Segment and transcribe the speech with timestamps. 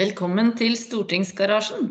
[0.00, 1.90] Velkommen til Stortingsgarasjen.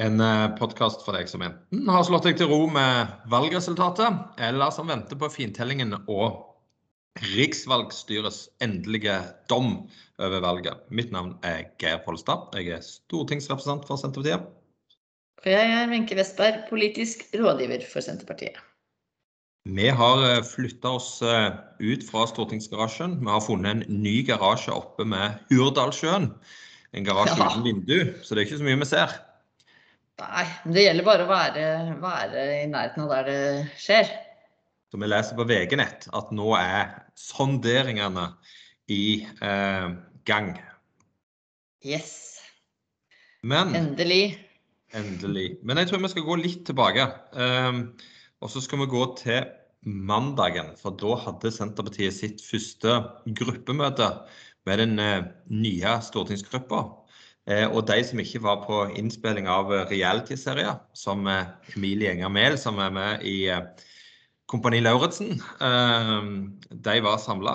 [0.00, 0.22] En
[0.56, 5.18] podkast for deg som enten har slått deg til ro med valgresultatet, eller som venter
[5.20, 6.38] på fintellingen og
[7.34, 9.18] riksvalgstyrets endelige
[9.52, 9.74] dom
[10.16, 10.80] over valget.
[10.88, 12.46] Mitt navn er Geir Pollestad.
[12.56, 14.46] Jeg er stortingsrepresentant for Senterpartiet.
[15.44, 18.56] Og jeg er Wenche Westberg, politisk rådgiver for Senterpartiet.
[19.68, 23.18] Vi har flytta oss ut fra stortingsgarasjen.
[23.20, 26.30] Vi har funnet en ny garasje oppe med Hurdalssjøen.
[26.96, 27.48] En garasje Ja.
[27.50, 29.12] uten vindu, så det er ikke så mye vi ser.
[30.18, 31.66] Nei, men det gjelder bare å være,
[32.02, 34.08] være i nærheten av der det skjer.
[34.90, 38.24] Så vi leser på VG-nett at nå er sonderingene
[38.88, 39.88] i eh,
[40.24, 40.54] gang.
[41.84, 42.40] Yes,
[43.44, 44.38] Men endelig.
[44.96, 45.58] endelig.
[45.62, 47.04] Men jeg tror vi skal gå litt tilbake.
[47.36, 47.82] Um,
[48.42, 49.44] og så skal vi gå til
[49.86, 52.98] mandagen, for da hadde Senterpartiet sitt første
[53.38, 54.10] gruppemøte
[54.68, 56.82] med den eh, nye stortingsgruppa.
[57.48, 62.58] Eh, og de som ikke var på innspilling av realityserier, som eh, Emilie Enger Mehl,
[62.60, 63.38] som er med i
[64.48, 67.52] Kompani Lauritzen, de var samla,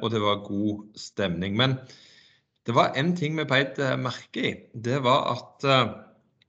[0.00, 1.52] og det var god stemning.
[1.60, 1.74] Men
[2.64, 4.54] det var en ting vi beit merke i.
[4.72, 5.66] Det var at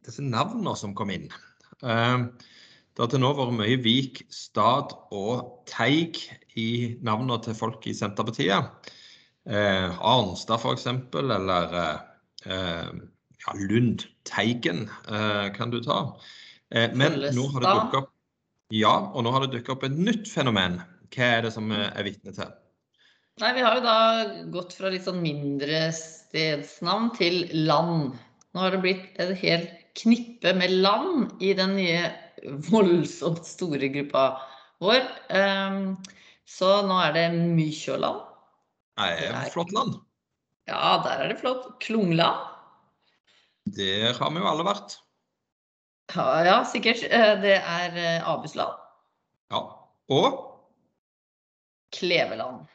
[0.07, 1.27] disse navnene som kom inn
[2.95, 6.21] Det har til nå vært mye Vik, Stad og Teig
[6.55, 8.93] i navnene til folk i Senterpartiet.
[9.43, 10.87] Eh, Arnstad f.eks.,
[11.19, 11.99] eller eh,
[12.47, 12.95] eh,
[13.43, 15.99] ja, Lund Teigen eh, kan du ta.
[16.71, 18.11] Eh, men nå har det dukket opp
[18.73, 20.79] ja, og nå har det dukket opp et nytt fenomen.
[21.11, 22.47] Hva er det som er vitne til?
[23.43, 23.99] Nei, vi har jo da
[24.55, 28.15] gått fra litt sånn mindre stedsnavn til land.
[28.55, 32.05] Nå har det blitt et helt knippe med land i den nye
[32.69, 34.25] voldsomt store gruppa
[34.83, 35.01] vår.
[35.29, 35.95] Ehm,
[36.45, 38.21] Så nå er det Mykjåland.
[39.01, 39.95] Nei, flott land.
[40.69, 41.79] Ja, der er det flott.
[41.81, 42.51] Klungland.
[43.65, 44.99] Der har vi jo alle vært.
[46.13, 47.01] Ja, ja, sikkert.
[47.09, 48.77] Eh, Det er eh, Abusland.
[49.49, 49.63] Ja.
[50.09, 50.41] Og
[51.95, 52.67] Kleveland.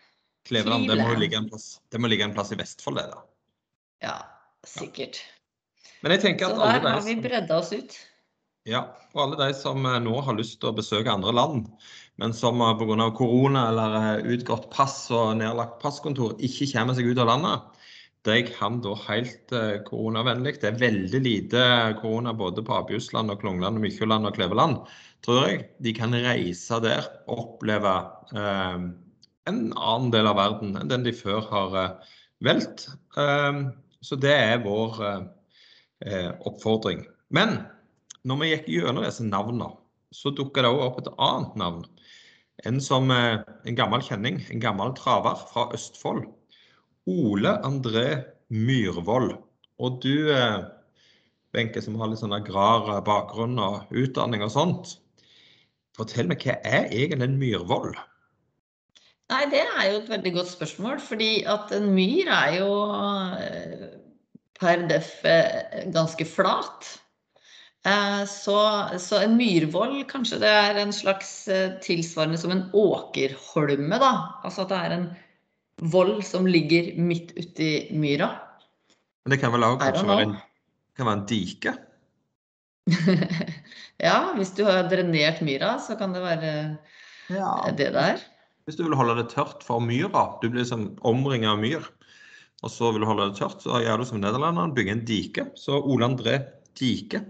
[0.48, 3.20] Kleveland, det må ligge en plass, det må ligge en plass i Vestfold, det da.
[4.02, 4.16] Ja,
[4.66, 5.20] sikkert.
[6.00, 7.98] Men jeg tenker Så at alle der har vi bredda oss ut.
[8.68, 8.84] Ja,
[9.14, 11.66] og alle de som eh, nå har lyst til å besøke andre land,
[12.20, 13.10] men som eh, pga.
[13.16, 17.68] korona eller eh, utgått pass og nedlagt passkontor ikke kommer seg ut av landet,
[18.28, 19.52] de kan da helt
[19.86, 20.58] koronavennlig.
[20.60, 21.60] Det er veldig lite
[22.02, 24.82] korona både på Abjusland og Klungland og Mykjåland og Kleveland,
[25.24, 25.62] tror jeg.
[25.80, 27.94] De kan reise der, og oppleve
[28.36, 28.76] eh,
[29.48, 32.12] en annen del av verden enn den de før har eh,
[32.44, 32.90] valgt.
[33.16, 33.64] Eh,
[34.04, 35.00] så det er vår
[36.48, 37.02] oppfordring.
[37.36, 37.58] Men
[38.26, 39.70] når vi gikk gjennom disse navnene,
[40.14, 41.86] så dukka det òg opp et annet navn.
[42.68, 46.26] En som eh, en gammel kjenning, en gammel traver fra Østfold.
[47.08, 48.08] Ole André
[48.52, 49.32] Myhrvold.
[49.80, 50.28] Og du,
[51.54, 54.94] Benke, som har litt sånn agrar eh, bakgrunn og utdanning og sånt.
[55.98, 57.90] Fortell meg, hva er egentlig en myrvoll?
[59.30, 62.70] Nei, det er jo et veldig godt spørsmål, fordi at en myr er jo
[63.38, 63.88] eh,
[64.58, 66.94] per def eh, ganske flat.
[67.86, 68.56] Eh, Så,
[69.00, 74.12] så en myrvoll, kanskje det er en slags eh, tilsvarende som en åkerholme, da.
[74.44, 75.06] Altså at det er en
[75.92, 78.34] voll som ligger midt uti myra.
[79.24, 80.36] Men det kan vel òg kanskje være en,
[80.96, 81.76] kan være en dike?
[84.00, 86.52] Ja, hvis du har drenert myra, så kan det være
[87.76, 88.22] det der.
[88.64, 91.84] Hvis du vil holde det tørt for myra, du blir liksom omringa av myr,
[92.64, 95.44] og så vil du holde det tørt, så gjør du som nederlenderne, bygger en dike.
[95.56, 96.38] Så Ole André
[96.80, 97.20] Dike.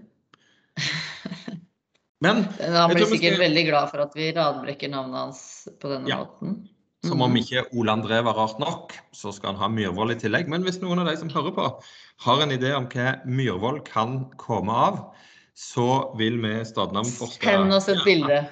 [2.20, 6.08] Men Han blir sikkert skal- veldig glad for at vi radbrekker navnet hans på denne
[6.08, 6.18] Ja.
[6.24, 6.68] måten.
[7.02, 7.36] som om Mhm.
[7.40, 10.48] ikke Ole André var rart nok, så skal han ha Myhrvold i tillegg.
[10.48, 11.82] Men hvis noen av de som hører på,
[12.26, 15.14] har en idé om hva Myhrvold kan komme av,
[15.56, 18.48] så vil vi stadnavnforske Send oss et Ja, bilde.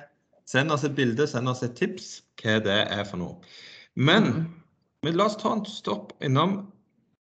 [0.46, 3.36] Send oss et bilde, send oss et tips hva det er for noe.
[3.96, 4.54] Men mm.
[5.04, 6.72] Men la oss ta en stopp innom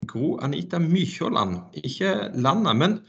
[0.07, 1.75] Gro Anita Mykjåland.
[1.83, 3.03] Ikke landet, men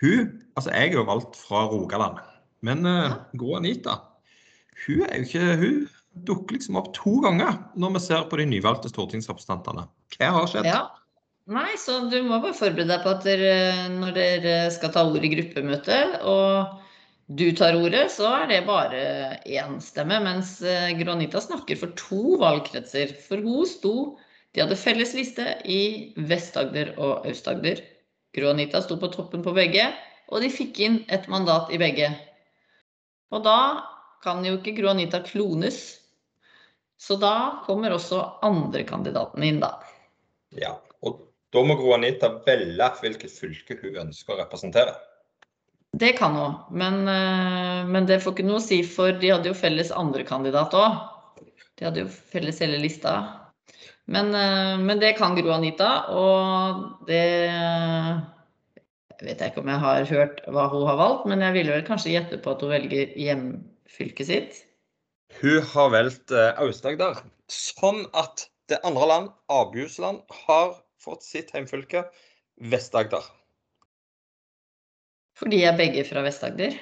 [0.00, 2.20] hun Altså, jeg er jo valgt fra Rogaland.
[2.64, 3.18] Men uh.
[3.36, 4.00] Gro Anita,
[4.86, 5.82] hun er jo ikke Hun
[6.26, 9.84] dukker liksom opp to ganger når vi ser på de nyvalgte stortingsrepresentantene.
[10.16, 10.68] Hva har skjedd?
[10.70, 10.86] Ja.
[11.46, 13.50] Nei, så du må bare forberede deg på at dere,
[13.92, 16.80] når dere skal ta ordet i gruppemøte, og
[17.38, 19.02] du tar ordet, så er det bare
[19.44, 20.18] én stemme.
[20.24, 20.56] Mens
[20.98, 23.14] Gronita snakker for to valgkretser.
[23.28, 23.96] For hun sto
[24.56, 27.82] De hadde felles liste i Vest-Agder og Aust-Agder.
[28.32, 29.90] Gronita sto på toppen på begge,
[30.30, 32.10] og de fikk inn et mandat i begge.
[33.34, 33.58] Og da
[34.24, 35.80] kan jo ikke Gro Anita klones.
[36.98, 39.76] Så da kommer også andrekandidaten inn, da.
[40.56, 41.22] Ja, og
[41.54, 44.96] Da må Gro Anita velge hvilket fylke hun ønsker å representere.
[45.96, 49.48] Det kan hun, men, eh, men det får ikke noe å si, for de hadde
[49.48, 50.98] jo felles andrekandidat òg.
[51.78, 53.14] De hadde jo felles hele lista.
[54.04, 57.22] Men, eh, men det kan Gro Anita, og det
[59.24, 62.12] vet ikke om jeg har hørt hva hun har valgt, men jeg ville vel kanskje
[62.12, 64.60] gjette på at hun velger hjemfylket sitt.
[65.40, 67.22] Hun har valgt eh, Aust-Agder,
[67.52, 72.06] sånn at det andre land, Abjusland, har fått sitt hjemfylke,
[72.72, 73.24] Vest-Agder.
[75.36, 76.76] Fordi jeg er begge fra Vest-Agder?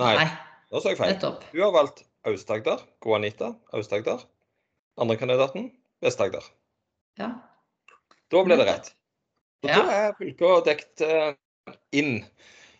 [0.00, 0.12] Nei,
[0.68, 1.14] da sa jeg feil.
[1.14, 1.46] nettopp.
[1.54, 4.26] Hun har valgt Aust-Agder, Gro Anita, Aust-Agder.
[5.00, 5.70] Andrekandidaten,
[6.04, 6.44] Vest-Agder.
[7.20, 7.32] Ja.
[8.32, 8.92] Da ble det rett.
[9.64, 9.80] Og Ja.
[9.80, 11.32] Da er fylket dekt eh,
[11.96, 12.20] inn.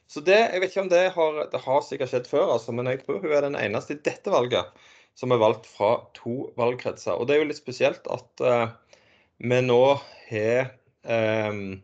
[0.07, 2.87] Så det, jeg vet ikke om det har, det har sikkert skjedd før, altså, men
[2.91, 4.71] jeg tror hun er den eneste i dette valget
[5.17, 7.17] som er valgt fra to valgkretser.
[7.17, 8.69] Og det er jo litt spesielt at uh,
[9.41, 9.83] vi nå
[10.29, 10.73] har
[11.03, 11.79] um,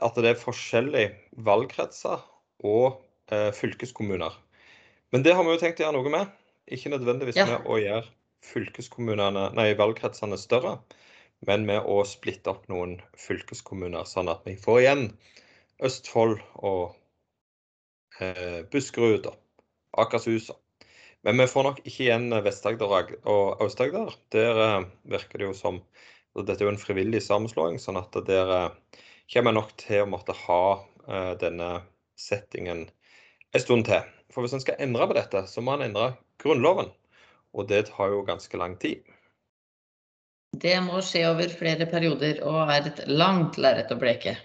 [0.00, 1.10] At det er forskjellige
[1.44, 2.22] valgkretser
[2.64, 3.02] og
[3.32, 4.32] uh, fylkeskommuner.
[5.12, 6.32] Men det har vi jo tenkt å gjøre noe med.
[6.72, 7.46] Ikke nødvendigvis Ja.
[7.50, 8.06] med å gjøre
[8.46, 10.78] fylkeskommunene, nei, valgkretsene større,
[11.44, 15.04] men med å splitte opp noen fylkeskommuner, sånn at vi får igjen
[15.86, 16.96] Østfold og
[18.20, 19.36] eh, Buskerud og
[20.04, 20.50] Akershus.
[21.24, 24.14] Men vi får nok ikke igjen Vest-Agder og Aust-Agder.
[24.32, 25.82] Der eh, virker det jo som
[26.38, 28.98] og Dette er jo en frivillig sammenslåing, sånn at der eh,
[29.32, 31.70] kommer jeg nok til å måtte ha eh, denne
[32.20, 32.84] settingen
[33.50, 34.04] en stund til.
[34.30, 36.12] For hvis en skal endre på dette, så må en endre
[36.42, 36.92] Grunnloven.
[37.50, 39.02] Og det tar jo ganske lang tid.
[40.60, 44.36] Det må skje over flere perioder og er et langt lerret å bleke.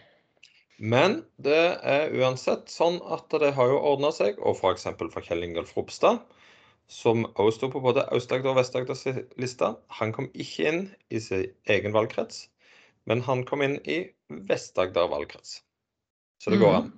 [0.77, 4.89] Men det er uansett sånn at det har jo ordna seg, og f.eks.
[4.97, 6.19] for, for Kjell Ingolf Ropstad,
[6.91, 9.05] som også sto på både Aust-Agder og Vest-Agders
[9.41, 12.45] liste, han kom ikke inn i sin egen valgkrets,
[13.09, 14.03] men han kom inn i
[14.49, 15.61] Vest-Agder valgkrets.
[16.43, 16.91] Så det går an.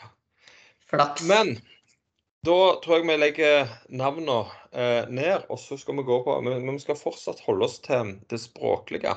[0.00, 0.10] Ja.
[0.90, 1.26] Flaks.
[1.28, 1.58] Men
[2.46, 4.40] da tror jeg vi legger navnene
[4.72, 7.78] eh, ned, og så skal vi gå på Men men vi skal fortsatt holde oss
[7.84, 9.14] til det språklige.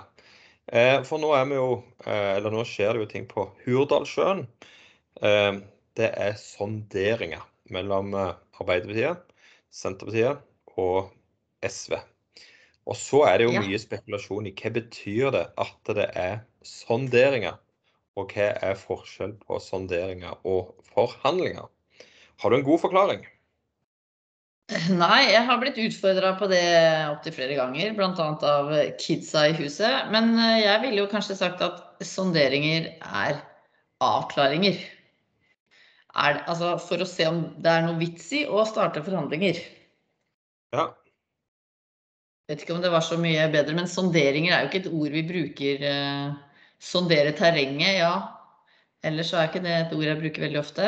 [0.71, 4.45] Eh, for nå er vi jo eh, Eller nå skjer det jo ting på Hurdalssjøen.
[5.19, 5.57] Eh,
[5.99, 9.25] det er sonderinger mellom Arbeiderpartiet,
[9.71, 10.39] Senterpartiet
[10.79, 11.11] og
[11.67, 11.97] SV.
[12.87, 17.59] Og så er det jo mye spekulasjon i hva betyr det at det er sonderinger?
[18.19, 21.67] Og hva er forskjell på sonderinger og forhandlinger?
[22.41, 23.27] Har du en god forklaring?
[24.71, 26.61] Nei, jeg har blitt utfordra på det
[27.11, 28.27] opptil flere ganger, bl.a.
[28.51, 28.69] av
[29.01, 30.07] kidsa i huset.
[30.13, 33.41] Men eh, jeg ville jo kanskje sagt at sonderinger er
[34.01, 34.79] avklaringer.
[36.11, 39.59] Er, altså for å se om det er noe vits i å starte forhandlinger.
[40.75, 40.89] Ja.
[42.51, 45.17] Vet ikke om det var så mye bedre, men sonderinger er jo ikke et ord
[45.17, 45.83] vi bruker.
[45.91, 46.31] eh,
[46.81, 48.13] Sondere terrenget, ja.
[49.05, 50.87] Ellers så er ikke det et ord jeg bruker veldig ofte.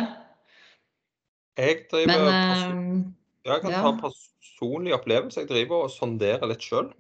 [1.60, 3.12] Jeg driver Men perso- eh,
[3.44, 5.44] Jeg kan ta personlig opplevelse.
[5.44, 6.92] Jeg driver og sonderer litt sjøl.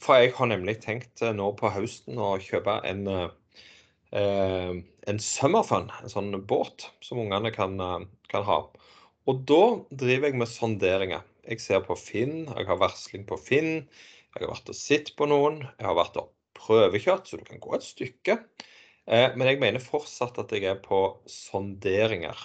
[0.00, 3.58] For jeg har nemlig tenkt eh, nå på høsten å kjøpe en, eh,
[4.16, 4.78] eh,
[5.12, 7.76] en summerfun, en sånn båt som ungene kan,
[8.32, 8.62] kan ha.
[9.28, 11.26] Og da driver jeg med sonderinger.
[11.50, 13.72] Jeg ser på Finn, jeg har varsling på Finn.
[14.30, 15.60] Jeg har vært og sett på noen.
[15.76, 18.36] Jeg har vært og prøvekjørt, så du kan gå et stykke.
[19.10, 22.38] Men jeg mener fortsatt at jeg er på sonderinger.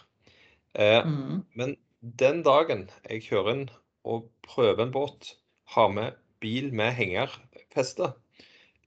[0.76, 1.46] Mm.
[1.56, 3.66] men den dagen jeg kjører inn
[4.06, 5.34] og prøver en båt,
[5.74, 8.12] har med bil med hengerfeste,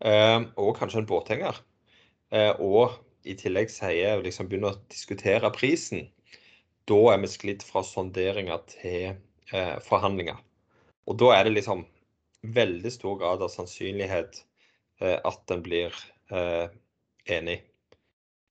[0.07, 1.59] eh, og kanskje en båthenger,
[2.31, 2.95] eh, og
[3.27, 6.07] i tillegg sier liksom begynner å diskutere prisen,
[6.89, 9.17] da er vi sklidd fra sonderinger til
[9.53, 10.39] eh, forhandlinger.
[11.11, 11.83] Og da er det liksom
[12.47, 14.45] veldig stor grad av sannsynlighet
[14.99, 15.95] at en blir
[17.31, 17.57] enig.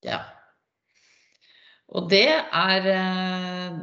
[0.05, 0.21] Ja.
[1.95, 3.77] Og det er eh,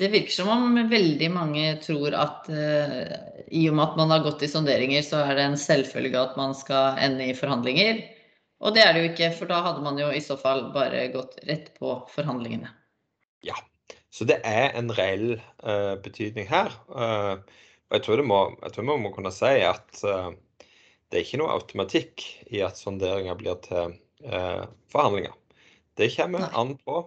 [0.00, 3.12] Det virker som om veldig mange tror at eh,
[3.54, 6.38] i og med at man har gått i sonderinger, så er det en selvfølge at
[6.40, 8.00] man skal ende i forhandlinger.
[8.64, 11.04] Og det er det jo ikke, for da hadde man jo i så fall bare
[11.12, 12.72] gått rett på forhandlingene.
[13.46, 13.54] Ja,
[14.10, 15.36] Så det er en reell
[15.66, 16.72] uh, betydning her.
[16.88, 17.38] Uh,
[17.90, 20.30] og jeg tror, det må, jeg tror vi må kunne si at uh,
[21.10, 23.98] det er ikke noe automatikk i at sonderinger blir til
[24.90, 25.34] forhandlinger.
[26.00, 26.52] Det kommer Nei.
[26.56, 27.02] an på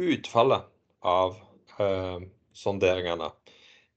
[0.00, 0.66] utfallet
[1.06, 1.36] av
[1.80, 2.18] eh,
[2.56, 3.30] sonderingene.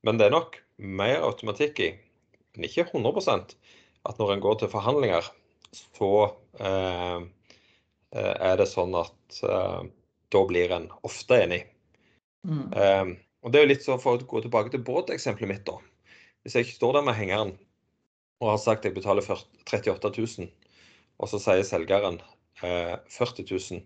[0.03, 1.91] Men det er nok mer automatikk i,
[2.55, 3.55] men ikke 100%
[4.03, 5.27] at når en går til forhandlinger,
[5.73, 6.11] så
[6.59, 7.19] eh,
[8.13, 9.83] eh, er det sånn at eh,
[10.33, 11.63] da blir en ofte enig.
[12.43, 12.65] Mm.
[12.75, 15.63] Um, og det er jo litt så For å gå tilbake til båteksempelet mitt.
[15.67, 15.77] da.
[16.43, 17.53] Hvis jeg ikke står der med hengeren
[18.43, 20.49] og har sagt jeg betaler 38 000,
[21.23, 22.19] og så sier selgeren
[22.65, 23.83] eh, 40 000.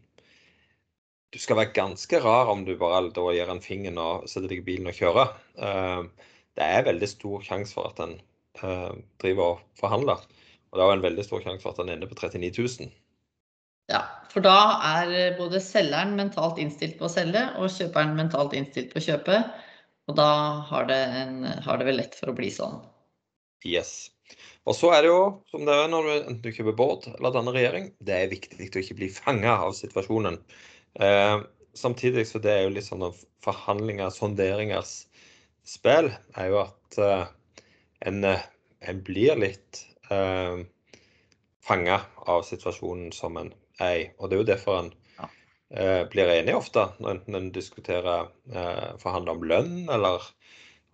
[1.34, 4.62] Du skal være ganske rar om du bare da gir en finger og setter deg
[4.62, 5.34] i bilen og kjører.
[5.60, 8.16] Eh, det er veldig stor sjanse for at en
[8.64, 10.24] eh, driver og forhandler.
[10.72, 12.96] Og det er en veldig stor sjanse for at en ender på 39 000.
[13.92, 18.92] Ja, for da er både selgeren mentalt innstilt på å selge, og kjøperen mentalt innstilt
[18.92, 19.40] på å kjøpe.
[20.08, 20.30] Og da
[20.70, 22.80] har det, en, har det vel lett for å bli sånn.
[23.68, 24.10] Yes.
[24.68, 27.56] Og så er det jo, som det er når du enten kjøper båt eller danner
[27.56, 30.40] regjering, det er viktig å ikke bli fanga av situasjonen.
[31.00, 31.42] Eh,
[31.74, 33.06] samtidig så det er jo litt sånn
[33.46, 35.04] forhandlinger, sonderingers
[35.68, 37.26] spill, er jo at eh,
[38.10, 38.46] en, eh,
[38.82, 40.64] en, blir litt eh,
[41.68, 44.08] fanga av situasjonen som en er i.
[44.18, 44.92] Og det er jo derfor en
[45.70, 50.26] eh, blir enig ofte, når enten en diskuterer eh, forhandler om lønn, eller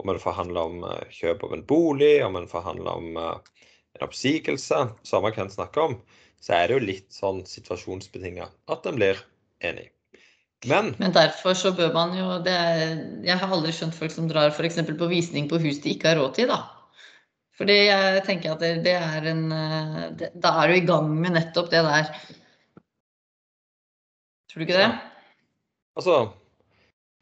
[0.01, 4.87] om en forhandler om eh, kjøp av en bolig, om en forhandler om en oppsigelse,
[5.07, 5.99] samme hva en snakker om,
[6.43, 9.21] så er det jo litt sånn situasjonsbetinga at en blir
[9.71, 9.89] enig.
[10.69, 12.55] Men, Men derfor så bør man jo det
[13.25, 14.77] Jeg har aldri skjønt folk som drar f.eks.
[14.95, 16.61] på visning på hus de ikke har råd til, da.
[17.59, 19.43] Fordi jeg tenker at det, det er en
[20.19, 22.13] det, Da er du i gang med nettopp det der.
[24.49, 24.87] Tror du ikke det?
[24.87, 24.95] Ja.
[25.99, 26.17] Altså,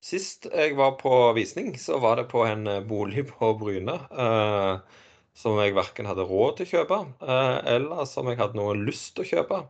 [0.05, 3.97] sist jeg var på visning, så var det på en bolig på Bryne.
[4.11, 5.01] Eh,
[5.35, 9.15] som jeg verken hadde råd til å kjøpe, eh, eller som jeg hadde noe lyst
[9.15, 9.61] til å kjøpe.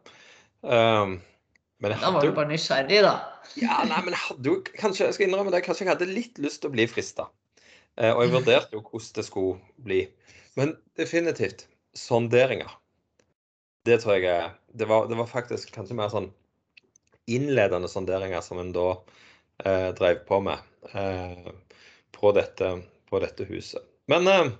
[1.81, 3.13] Um, da var du bare nysgjerrig, da.
[3.57, 6.41] ja, nei, men jeg hadde jo kanskje jeg skal innrømme det, kanskje jeg hadde litt
[6.43, 7.25] lyst til å bli frista.
[7.97, 10.01] Eh, og jeg vurderte jo hvordan det skulle bli.
[10.59, 11.65] Men definitivt
[11.97, 12.77] sonderinger.
[13.89, 16.29] Det tror jeg er det var, det var faktisk kanskje mer sånn
[17.31, 18.87] innledende sonderinger som en da
[19.65, 20.61] eh, drev på med
[20.93, 21.49] eh,
[22.13, 22.75] på, dette,
[23.09, 23.81] på, dette, huset.
[24.11, 24.53] Men eh,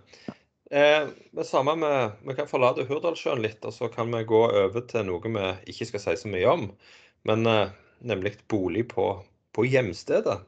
[0.71, 4.85] Eh, det samme med, Vi kan forlate Hurdalssjøen litt, og så kan vi gå over
[4.87, 6.63] til noe vi ikke skal si så mye om.
[7.27, 9.23] Men eh, nemlig bolig på,
[9.53, 10.39] på, hjemstedet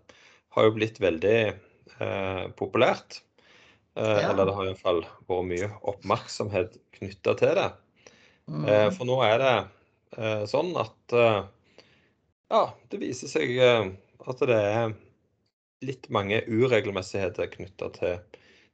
[0.53, 3.21] har jo blitt veldig eh, populært.
[3.95, 4.31] Eh, ja.
[4.31, 7.69] Eller det har iallfall vært mye oppmerksomhet knytta til det.
[8.49, 8.65] Mm.
[8.65, 9.55] Eh, for nå er det
[10.17, 11.17] eh, sånn at
[12.53, 14.91] ja, det viser seg at det er
[15.83, 18.19] litt mange uregelmessigheter knytta til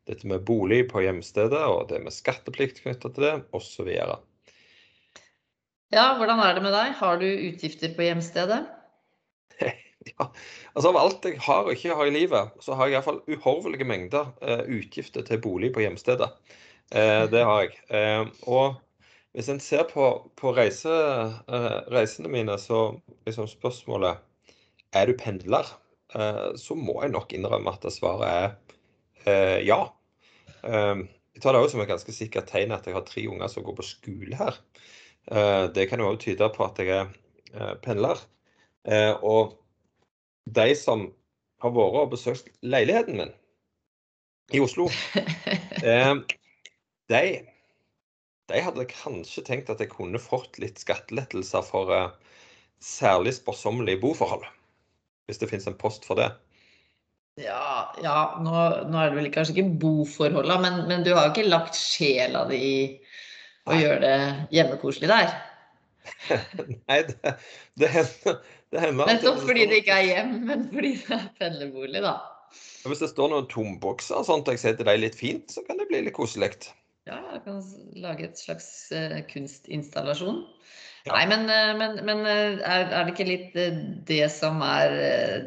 [0.10, 3.88] dette med bolig på hjemstedet og det med skatteplikt knytta til det, osv.
[5.90, 6.92] Ja, hvordan er det med deg?
[7.00, 8.60] Har du utgifter på hjemstedet?
[10.12, 10.28] ja,
[10.76, 13.88] altså Av alt jeg har og ikke har i livet, så har jeg iallfall uhorvelige
[13.90, 16.30] mengder uh, utgifter til bolig på hjemstedet.
[16.94, 17.80] Uh, det har jeg.
[17.90, 18.78] Uh, og
[19.34, 20.06] hvis en ser på,
[20.38, 20.94] på reise,
[21.94, 22.88] reisene mine, så
[23.30, 24.22] liksom spørsmålet
[24.98, 25.68] er du pendler,
[26.58, 28.56] så må jeg nok innrømme at svaret
[29.30, 29.78] er ja.
[30.66, 33.68] Jeg tar det òg som et ganske sikkert tegn at jeg har tre unger som
[33.68, 34.58] går på skole her.
[35.28, 37.10] Eh, det kan jo også tyde på at jeg er
[37.54, 38.22] eh, pendler.
[38.88, 39.58] Eh, og
[40.50, 41.10] de som
[41.62, 43.34] har vært og besøkt leiligheten min
[44.56, 44.88] i Oslo,
[47.12, 47.24] de,
[48.50, 51.92] de hadde kanskje tenkt at jeg kunne fått litt skattelettelser for
[52.82, 54.48] særlig sparsommelige boforhold.
[55.30, 56.32] Hvis det finnes en post for det.
[57.40, 58.54] Ja, ja nå,
[58.90, 62.44] nå, er det vel kanskje ikke boforholda, men, men, du har jo ikke lagt sjela
[62.50, 62.80] di i
[63.70, 64.16] å gjøre det
[64.56, 65.32] hjemmekoselig der?
[66.90, 67.36] Nei, det,
[67.80, 68.42] det hender,
[68.74, 72.18] det hender Nettopp fordi det ikke er hjem, men fordi det er pendlerbolig, da.
[72.88, 75.78] Hvis det står noen tombokser og sånt, og jeg setter dem litt fint, så kan
[75.78, 76.56] det bli litt koselig.
[77.10, 77.60] Ja, jeg kan
[78.00, 80.44] lage et slags uh, kunstinstallasjon.
[81.08, 81.14] Ja.
[81.16, 84.96] Nei, men, eh, men, men eh, er, er, det ikke litt eh, det som er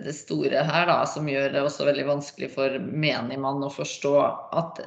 [0.03, 4.15] det store her, da, som gjør det også veldig vanskelig for menigmann å forstå
[4.59, 4.81] at,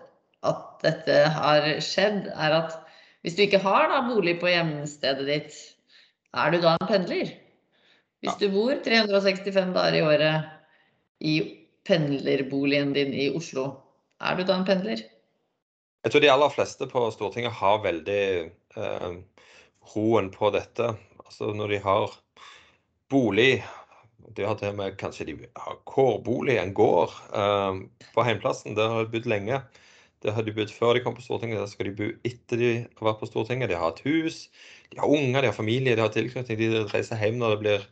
[0.50, 2.80] at dette har skjedd, er at
[3.26, 5.56] hvis du ikke har da, bolig på hjemstedet ditt,
[6.38, 7.32] er du da en pendler?
[8.22, 10.52] Hvis du bor 365 dager i året
[11.26, 11.34] i
[11.90, 13.64] pendlerboligen din i Oslo,
[14.22, 15.02] er du da en pendler?
[16.06, 19.16] Jeg tror de aller fleste på Stortinget har veldig eh,
[19.96, 20.92] roen på dette.
[21.26, 22.14] Altså når de har
[23.10, 23.64] bolig
[24.38, 27.82] De har til og med kanskje de har kårbolig, en gård, eh,
[28.14, 28.78] på heimplassen.
[28.78, 29.64] Der har de bodd lenge.
[30.26, 32.70] Det har de bodd før de kom på Stortinget, der skal de bo etter de
[32.82, 33.70] har vært på Stortinget.
[33.70, 34.48] De har et hus,
[34.90, 36.58] de har unger, de har familie, de har tilknytning.
[36.58, 37.86] De reiser hjem når det blir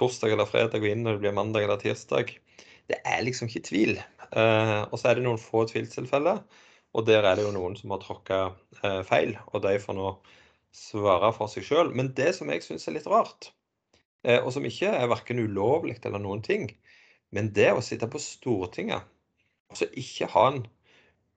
[0.00, 2.32] torsdag eller fredag, og inn når det blir mandag eller tirsdag.
[2.90, 3.94] Det er liksom ikke tvil.
[4.32, 6.42] Eh, og så er det noen få tvilstilfeller,
[6.96, 8.42] og der er det jo noen som har tråkka
[8.82, 9.36] eh, feil.
[9.54, 10.10] Og de får nå
[10.74, 11.94] svare for seg sjøl.
[11.94, 13.52] Men det som jeg syns er litt rart,
[14.26, 16.72] eh, og som ikke er verken ulovlig eller noen ting,
[17.30, 19.06] men det å sitte på Stortinget
[19.70, 20.64] og så ikke ha en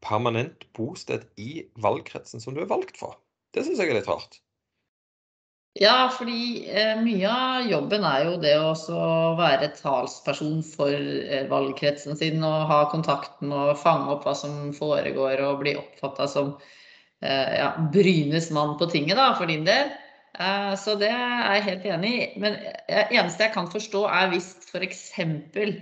[0.05, 3.17] permanent bosted i valgkretsen som du er valgt for,
[3.55, 4.39] det syns jeg er litt rart.
[5.77, 8.73] Ja, fordi eh, mye av jobben er jo det å
[9.37, 15.43] være talsperson for eh, valgkretsen sin og ha kontakten og fange opp hva som foregår
[15.45, 16.55] og bli oppfatta som
[17.21, 19.93] eh, ja, Brynes mann på tinget, da, for din del.
[20.39, 22.27] Eh, så det er jeg helt enig i.
[22.41, 22.57] Men
[22.89, 25.05] det eneste jeg kan forstå, er hvis f.eks.
[25.21, 25.77] Eh,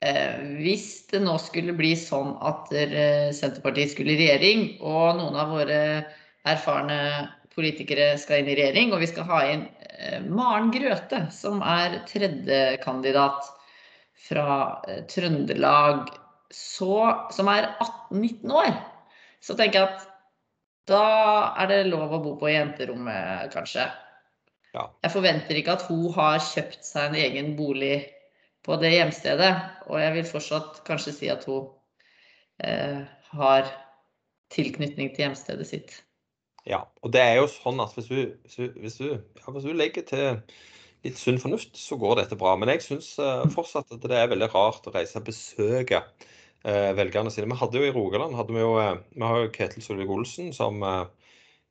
[0.00, 2.70] hvis det nå skulle bli sånn at
[3.36, 5.80] Senterpartiet skulle i regjering, og noen av våre
[6.48, 7.00] erfarne
[7.54, 9.64] politikere skal inn i regjering, og vi skal ha inn
[9.98, 13.48] eh, Maren Grøthe, som er tredjekandidat
[14.28, 14.52] fra
[14.88, 16.12] eh, Trøndelag,
[16.54, 16.94] så,
[17.34, 17.72] som er
[18.10, 18.70] 18-19 år,
[19.44, 20.06] så tenker jeg at
[20.90, 21.02] da
[21.60, 23.84] er det lov å bo på jenterommet, kanskje.
[24.74, 24.88] Ja.
[25.04, 28.00] Jeg forventer ikke at hun har kjøpt seg en egen bolig
[28.66, 29.52] på det hjemstedet.
[29.88, 31.70] Og jeg vil fortsatt kanskje si at hun
[32.64, 33.02] eh,
[33.34, 33.70] har
[34.54, 36.00] tilknytning til hjemstedet sitt.
[36.68, 38.18] Ja, og det er jo sånn at hvis du,
[38.76, 40.42] hvis du, ja, hvis du legger til
[41.06, 42.52] litt sunn fornuft, så går dette bra.
[42.60, 46.90] Men jeg syns uh, fortsatt at det er veldig rart å reise og besøke uh,
[46.98, 47.48] velgerne sine.
[47.48, 50.84] Vi hadde jo i Rogaland hadde vi jo, uh, vi har jo Ketil Solvik-Olsen, som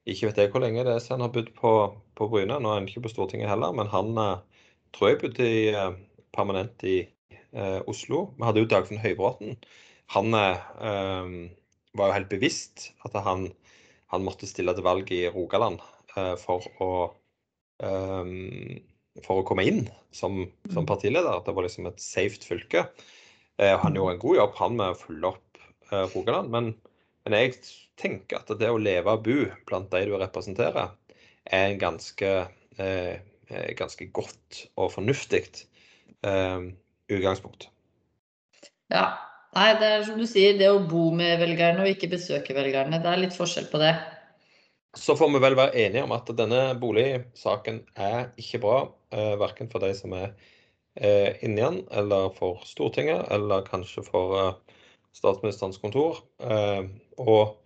[0.10, 1.74] ikke vet jeg hvor lenge det er siden han har bodd på,
[2.18, 2.58] på Bryne.
[2.58, 4.16] Nå er han ikke på Stortinget heller, men han
[4.96, 5.68] tror jeg bodde i,
[6.36, 7.02] permanent i
[7.90, 8.28] Oslo.
[8.38, 9.56] Vi hadde jo Dagfinn Høybråten.
[10.14, 11.26] Han var
[11.98, 13.48] jo helt bevisst at han
[14.10, 15.82] han måtte stille til valg i Rogaland
[16.18, 16.92] eh, for å
[17.86, 18.80] um,
[19.26, 19.82] for å komme inn
[20.16, 20.90] som, som, mm.
[20.90, 21.42] partileder.
[21.44, 22.86] Det var liksom et safe fylke.
[23.60, 26.54] Eh, han gjorde en god jobb han med å følge opp eh, Rogaland.
[26.54, 26.72] Men,
[27.26, 27.58] men, jeg
[28.00, 30.94] tenker at det å leve og bo blant de du representerer,
[31.50, 32.32] er en ganske,
[32.80, 33.20] eh,
[33.76, 35.66] ganske godt og fornuftig eh,
[36.24, 37.70] utgangspunkt.
[38.92, 39.06] Ja,
[39.58, 43.00] Nei, det er som du sier, det å bo med velgerne og ikke besøke velgerne.
[43.02, 43.96] Det er litt forskjell på det.
[44.98, 48.78] Så får vi vel være enige om at denne boligsaken er ikke bra.
[49.14, 50.28] Eh, verken for de som er
[50.96, 54.78] eh, inni den, eller for Stortinget, eller kanskje for eh,
[55.18, 56.22] statsministerens kontor.
[56.46, 56.86] Eh,
[57.18, 57.58] og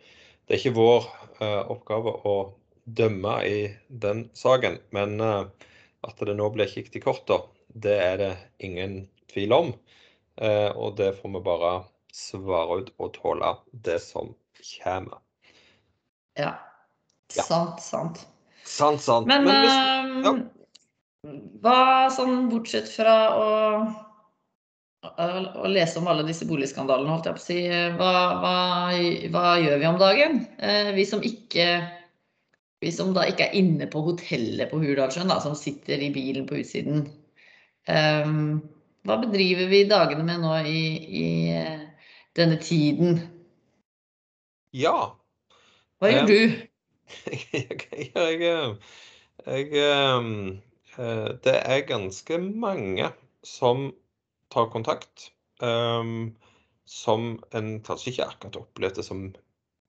[0.48, 1.10] det er ikke vår
[1.44, 2.38] eh, oppgave å
[2.84, 5.70] dømme i den saken, men eh,
[6.04, 8.32] at det nå blir kikket i kortene, det er det
[8.64, 9.74] ingen tvil om.
[10.42, 11.74] Eh, og det får vi bare
[12.14, 13.56] svare ut og tåle
[13.86, 15.22] det som kommer.
[16.40, 16.56] Ja.
[17.34, 18.26] Sant, sant.
[18.66, 19.28] Sant, sant.
[19.28, 20.34] Men, Men hvis, ja.
[20.34, 20.44] Ehm,
[21.64, 23.48] hva sånn bortsett fra å,
[25.04, 27.60] å lese om alle disse boligskandalene, holdt jeg på å si,
[27.98, 28.56] hva, hva,
[29.34, 30.40] hva gjør vi om dagen?
[30.62, 31.68] Eh, vi som ikke
[32.84, 36.58] vi som da ikke er inne på hotellet på Hurdalssjøen, som sitter i bilen på
[36.60, 37.06] utsiden.
[37.90, 38.62] Um,
[39.04, 41.82] hva bedriver vi dagene med nå i, i eh,
[42.38, 43.20] denne tiden?
[44.74, 45.14] Ja.
[46.00, 46.38] Hva gjør du?
[47.54, 48.40] jeg, jeg,
[49.44, 53.12] jeg, eh, Det er ganske mange
[53.44, 53.92] som
[54.54, 55.32] tar kontakt.
[55.60, 56.34] Um,
[56.90, 59.30] som en kanskje ikke akkurat opplevde som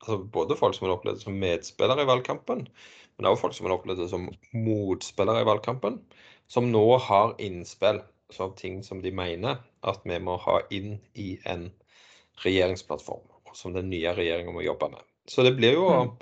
[0.05, 2.67] altså Både folk som har opplevd det som medspillere i valgkampen,
[3.17, 5.97] men også folk som har opplevd det som motspillere i valgkampen,
[6.51, 8.03] som nå har innspill
[8.39, 11.69] av ting som de mener at vi må ha inn i en
[12.43, 13.23] regjeringsplattform,
[13.55, 15.03] som den nye regjeringa må jobbe med.
[15.31, 16.15] Så det blir jo å mm.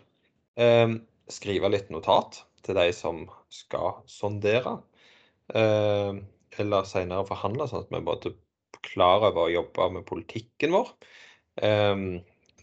[0.61, 0.95] eh,
[1.33, 4.77] skrive litt notat til de som skal sondere,
[5.55, 6.21] eh,
[6.63, 8.35] eller senere forhandle, sånn at vi både
[8.83, 10.93] klar over å jobbe med politikken vår.
[11.65, 12.05] Eh,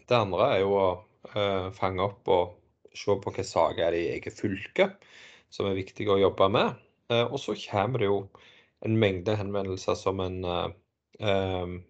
[0.06, 0.88] det andre er jo å
[1.34, 2.56] eh, fange opp og
[2.90, 4.90] se på hvilke saker er det i eget fylke
[5.50, 6.78] som er viktige å jobbe med.
[7.10, 8.22] Eh, og så kommer det jo
[8.86, 10.44] en mengde henvendelser som en
[11.20, 11.80] eh,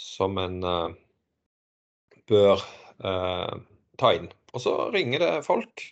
[0.00, 0.92] som en eh,
[2.30, 2.62] bør
[3.04, 3.56] eh,
[4.00, 4.30] ta inn.
[4.54, 5.84] Og så ringer det folk,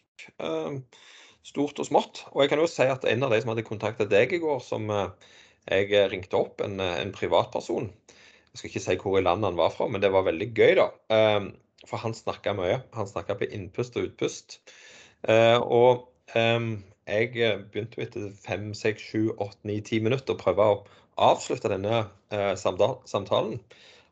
[1.46, 2.24] stort og smått.
[2.32, 4.58] Og jeg kan jo si at en av de som hadde kontaktet deg i går,
[4.64, 9.60] som jeg ringte opp, en, en, privatperson Jeg skal ikke si hvor i landet han
[9.60, 10.88] var fra, men det var veldig gøy, da.
[11.86, 12.80] for han snakka mye.
[12.98, 14.58] Han snakka på innpust og utpust.
[15.62, 16.08] og
[17.08, 20.78] jeg eh, begynte etter fem, seks, sju, åtte, ni, ti minutter å prøve å
[21.28, 23.58] avslutte denne eh, samtalen.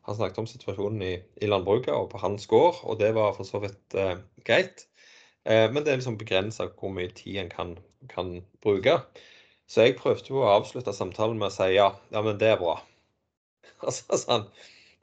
[0.07, 3.47] Han snakket om situasjonen i, i, landbruket og på hans gård, og det var for
[3.47, 4.15] så vidt eh,
[4.47, 4.87] greit.
[5.47, 7.75] Eh, men det er liksom begrensa hvor mye tid en kan,
[8.11, 8.97] kan, bruke.
[9.67, 12.61] Så jeg prøvde jo å avslutte samtalen med å si ja, ja, men det er
[12.61, 12.79] bra.
[13.83, 14.49] Og så sa han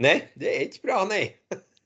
[0.02, 1.28] nei, det er ikke bra, nei.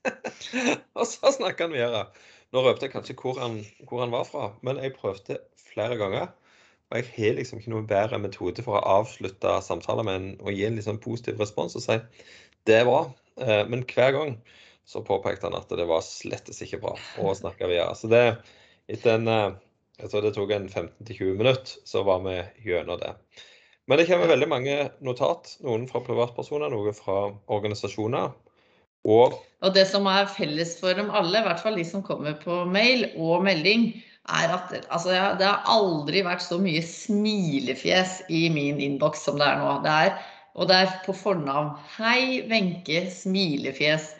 [0.97, 2.05] og så snakka han videre.
[2.53, 5.37] Nå røpte jeg kanskje hvor han, hvor han, var fra, men jeg prøvde
[5.69, 6.31] flere ganger.
[6.89, 10.55] Og jeg har liksom ikke noen bedre metode for å avslutte samtaler med en og
[10.55, 11.99] gi en liksom positiv respons og si
[12.65, 13.03] det er bra.
[13.37, 14.33] Eh, men hver gang
[14.89, 17.93] så påpekte han at det var slettes ikke bra å snakke videre.
[17.97, 18.23] Så det
[18.89, 19.49] etter en, eh,
[19.99, 23.09] Jeg tror det tok en 15-20 minutter, så var vi gjennom det.
[23.91, 25.57] Men det kommer veldig mange notat.
[25.59, 28.29] Noen fra privatpersoner, noen fra organisasjoner.
[29.07, 32.37] Og Og det som er felles for dem alle, i hvert fall de som kommer
[32.39, 33.89] på mail og melding,
[34.29, 39.39] er at altså, ja, det har aldri vært så mye smilefjes i min innboks som
[39.39, 39.73] det er nå.
[39.83, 40.13] Det er,
[40.55, 41.73] og det er på fornavn.
[41.97, 44.13] Hei, Wenche, smilefjes.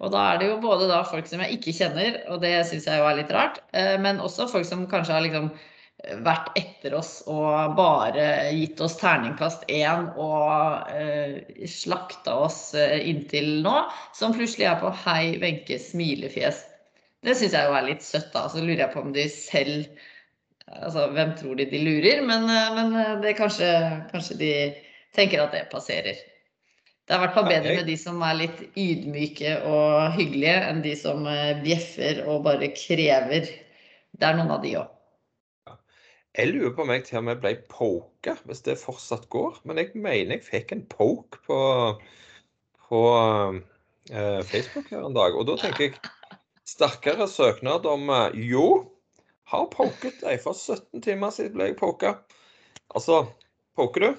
[0.00, 3.00] Og da er det jo både folk som jeg ikke kjenner, og det syns jeg
[3.00, 5.50] jo er litt rart, eh, men også folk som kanskje har liksom
[6.04, 13.62] vært etter oss og bare gitt oss terningkast én og eh, slakta oss eh, inntil
[13.64, 13.74] nå,
[14.14, 16.62] som plutselig er på 'hei, Wenche, smilefjes'.
[17.24, 18.44] Det syns jeg jo er litt søtt, da.
[18.48, 19.88] Så lurer jeg på om de selv
[20.66, 22.24] Altså, hvem tror de de lurer?
[22.26, 23.68] Men, eh, men eh, det kanskje,
[24.10, 24.52] kanskje de
[25.14, 26.18] tenker at det passerer.
[27.06, 30.82] Det er i hvert fall bedre med de som er litt ydmyke og hyggelige, enn
[30.82, 31.22] de som
[31.62, 33.46] bjeffer og bare krever.
[34.10, 34.95] Det er noen av de òg.
[36.36, 39.62] Jeg lurer på om jeg til og med ble poka, hvis det fortsatt går.
[39.64, 41.60] Men jeg mener jeg fikk en poke på,
[42.88, 45.32] på uh, Facebook her en dag.
[45.32, 45.96] Og da tenker jeg
[46.68, 48.66] sterkere søknad om uh, Jo,
[49.48, 50.42] har poket deg.
[50.44, 52.18] For 17 timer siden ble jeg poka.
[52.92, 53.24] Altså,
[53.78, 54.10] poker du,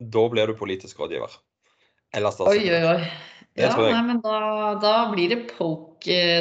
[0.00, 1.36] da blir du politisk rådgiver.
[2.16, 2.56] Eller statsråd.
[2.56, 3.10] Oi, oi, oi.
[3.58, 4.38] Ja, nei, men da,
[4.80, 5.89] da, blir det poke,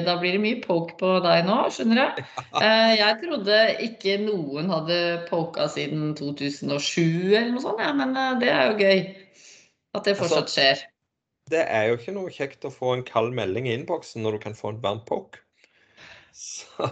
[0.05, 2.21] da blir det mye poke på deg nå, skjønner du.
[2.61, 7.01] Eh, jeg trodde ikke noen hadde poka siden 2007
[7.33, 9.03] eller noe sånt, ja, men eh, det er jo gøy
[9.97, 10.85] at det fortsatt altså, skjer.
[11.49, 14.43] Det er jo ikke noe kjekt å få en kald melding i innboksen når du
[14.45, 15.41] kan få en varm poke.
[16.39, 16.87] Så,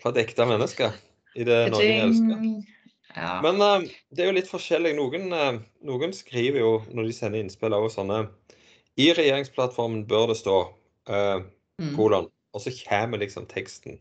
[0.00, 0.92] fra et ekte menneske
[1.36, 2.46] i det Norge jeg elsker.
[3.16, 3.38] Ja.
[3.44, 4.92] Men uh, det er jo litt forskjellig.
[4.98, 5.58] Noen, uh,
[5.88, 8.26] noen, skriver jo når de sender innspill, også sånne
[9.00, 10.56] i regjeringsplattformen bør det stå
[11.10, 11.44] uh,
[11.96, 13.98] kolon, og så kommer liksom teksten.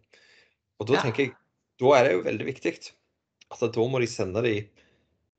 [0.79, 1.35] Og da tenker jeg,
[1.81, 2.75] da er det jo veldig viktig
[3.51, 4.61] at da må de sende det i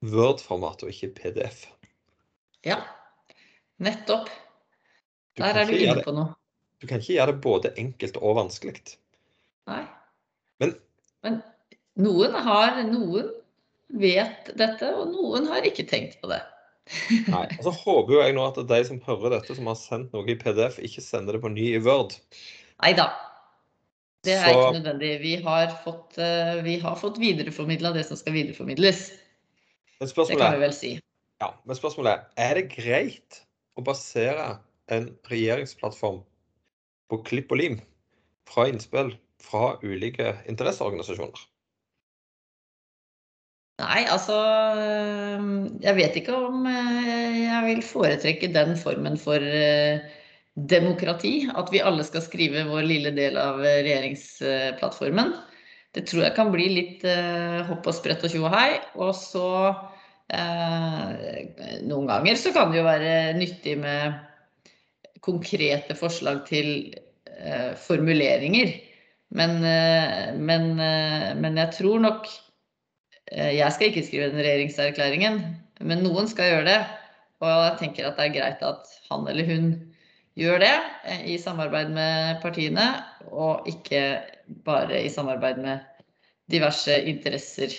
[0.06, 1.64] Word-format og ikke PDF.
[2.66, 2.82] Ja,
[3.82, 4.28] nettopp.
[5.36, 6.34] Der er du inne på noe.
[6.80, 8.82] Du kan ikke gjøre det både enkelt og vanskelig.
[9.70, 9.82] Nei.
[10.60, 10.74] Men,
[11.24, 11.40] Men
[12.00, 13.32] noen har Noen
[13.96, 16.42] vet dette, og noen har ikke tenkt på det.
[17.26, 20.12] Nei, og så håper jo jeg nå at de som hører dette, som har sendt
[20.14, 22.14] noe i PDF, ikke sender det på ny i Word.
[22.84, 23.08] Nei da.
[24.26, 24.60] Det er så...
[24.60, 25.10] ikke nødvendig.
[25.22, 29.08] Vi har fått, uh, vi har fått videreformidla det som skal videreformidles.
[30.00, 30.94] det kan vi vel si.
[31.42, 33.42] Ja, men spørsmålet er er det greit
[33.76, 34.56] å basere
[34.92, 36.22] en regjeringsplattform
[37.10, 37.80] på klipp og lim
[38.48, 41.42] fra innspill fra ulike interesseorganisasjoner?
[43.76, 44.36] Nei, altså
[45.84, 50.00] Jeg vet ikke om eh, jeg vil foretrekke den formen for eh,
[50.56, 51.34] demokrati.
[51.52, 55.34] At vi alle skal skrive vår lille del av regjeringsplattformen.
[55.92, 58.70] Det tror jeg kan bli litt eh, hopp og sprett og tjo og hei.
[58.96, 59.50] Og så
[60.26, 64.16] Noen ganger så kan det jo være nyttig med
[65.22, 66.96] konkrete forslag til
[67.78, 68.72] formuleringer.
[69.38, 69.62] Men,
[70.48, 70.66] men,
[71.38, 72.45] men jeg tror nok Eh,
[73.32, 75.40] jeg skal ikke skrive den regjeringserklæringen,
[75.80, 76.78] men noen skal gjøre det.
[77.42, 79.72] Og jeg tenker at det er greit at han eller hun
[80.36, 80.72] gjør det
[81.08, 82.86] eh, i samarbeid med partiene,
[83.32, 84.22] og ikke
[84.64, 85.84] bare i samarbeid med
[86.52, 87.74] diverse interesser.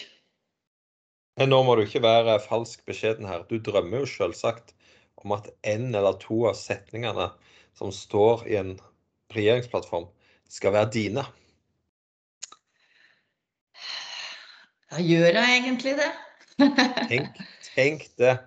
[1.38, 3.45] Nå må du ikke være falsk beskjeden her.
[3.49, 4.73] Du drømmer jo selvsagt
[5.21, 7.29] om at en eller to av setningene
[7.77, 8.73] som står i en
[9.33, 10.07] regjeringsplattform,
[10.49, 11.23] skal være dine.
[14.91, 16.12] Ja, gjør jeg egentlig det?
[17.12, 17.41] tenk,
[17.73, 18.38] tenk, det.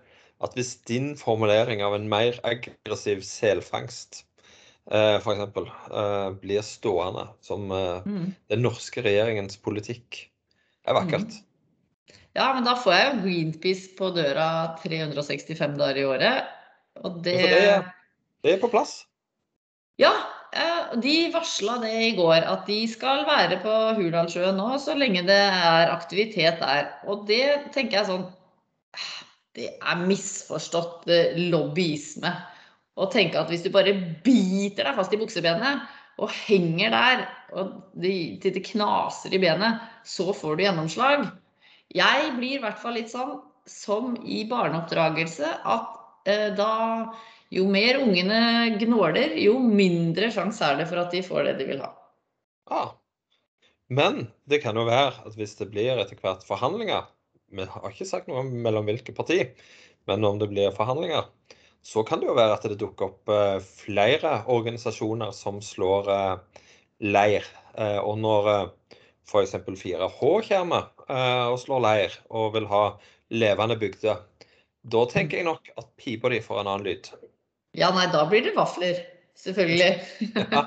[0.40, 4.22] At hvis din formulering av en mer aggressiv selfangst
[4.88, 5.61] eh, f.eks.
[5.92, 8.26] Eh, blir stående som eh, mm.
[8.53, 10.24] den norske regjeringens politikk,
[10.88, 11.37] er vakkert.
[11.37, 12.16] Mm.
[12.38, 14.48] Ja, men da får jeg jo Greenpeace på døra
[14.81, 16.50] 365 dager i året.
[17.05, 17.62] Og det, det,
[18.44, 19.03] det er på plass?
[20.00, 20.12] Ja,
[20.50, 25.38] de varsla det i går, at de skal være på Hurdalssjøen nå så lenge det
[25.38, 26.88] er aktivitet der.
[27.06, 28.26] Og det tenker jeg sånn
[29.54, 32.30] Det er misforstått eh, lobbyisme.
[33.00, 35.86] Å tenke at hvis du bare biter deg fast i buksebenet
[36.20, 37.22] og henger der
[37.58, 41.24] og til det knaser i benet, så får du gjennomslag.
[41.90, 46.70] Jeg blir i hvert fall litt sånn som i barneoppdragelse at eh, da
[47.50, 48.40] jo mer ungene
[48.78, 51.90] gnåler, jo mindre sjanse er det for at de får det de vil ha.
[52.70, 52.92] Ah.
[53.90, 57.08] Men det kan jo være at hvis det blir etter hvert forhandlinger
[57.50, 59.40] Vi har ikke sagt noe om mellom hvilke parti,
[60.06, 61.24] men om det blir forhandlinger,
[61.82, 66.62] så kan det jo være at det dukker opp eh, flere organisasjoner som slår eh,
[67.02, 67.48] leir.
[67.74, 68.50] Eh, og når
[69.26, 69.56] f.eks.
[69.66, 70.86] 4H kommer
[71.50, 72.84] og slår leir og vil ha
[73.34, 74.22] levende bygder,
[74.94, 77.10] da tenker jeg nok at pipa di får en annen lyd.
[77.78, 79.04] Ja, nei, da blir det vafler.
[79.38, 79.94] Selvfølgelig.
[80.50, 80.66] Ja.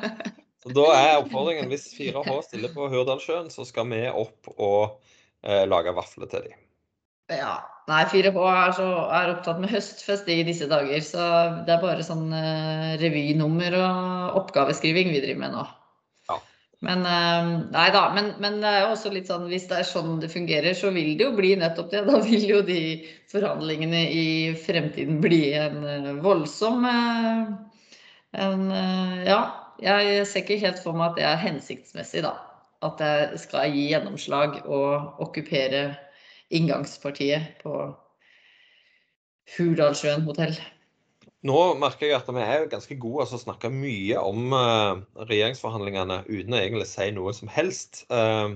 [0.63, 5.01] Så da er oppfordringen hvis 4H stiller på Hurdalssjøen, så skal vi opp og
[5.43, 6.61] eh, lage vafler til dem.
[7.35, 7.57] Ja.
[7.91, 11.25] Nei, 4H er, så, er opptatt med høstfest i disse dager, så
[11.67, 15.65] det er bare sånn eh, revynummer og oppgaveskriving vi driver med nå.
[16.83, 19.87] Men uh, nei da, men, men, det er jo også litt sånn hvis det er
[19.87, 22.03] sånn det fungerer, så vil det jo bli nettopp det.
[22.09, 22.79] Da vil jo de
[23.31, 24.25] forhandlingene i
[24.65, 28.63] fremtiden bli en uh, voldsom en,
[29.23, 29.39] Ja,
[29.83, 32.35] jeg ser ikke helt for meg at det er hensiktsmessig, da.
[32.83, 35.85] At jeg skal gi gjennomslag og okkupere
[36.53, 37.77] inngangspartiet på
[39.55, 40.55] Hurdalssjøen hotell.
[41.43, 46.21] Nå merker jeg at vi er ganske gode til å snakke mye om uh, regjeringsforhandlingene
[46.29, 48.05] uten å egentlig si noe som helst.
[48.07, 48.55] Uh,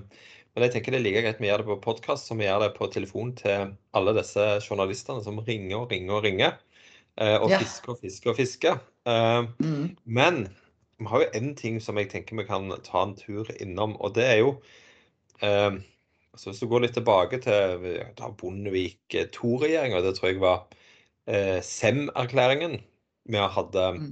[0.56, 2.64] men jeg tenker det er like greit vi gjør det på podkast som vi gjør
[2.64, 6.56] det på telefon til alle disse journalistene som ringer og ringer og ringer.
[7.20, 8.80] Uh, og fisker og fisker og fisker.
[9.60, 9.92] Mm.
[10.08, 10.42] Men
[11.00, 14.16] vi har jo én ting som jeg tenker vi kan ta en tur innom, og
[14.16, 14.58] det er jo
[15.38, 17.84] Altså hvis du går litt tilbake til
[18.40, 20.64] Bondevik II-regjeringa, det tror jeg var
[21.28, 22.80] eh, SEM-erklæringen.
[23.28, 24.12] Vi hadde mm.